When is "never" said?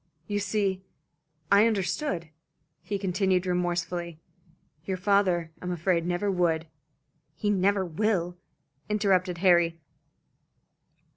6.07-6.31, 7.51-7.85